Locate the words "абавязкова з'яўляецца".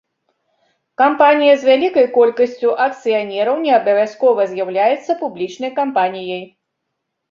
3.79-5.11